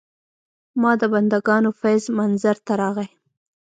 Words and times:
د 0.71 0.73
ما 0.81 0.91
بندګانو 1.13 1.69
فیض 1.79 2.03
منظر 2.19 2.57
ته 2.65 2.73
راغی. 2.81 3.07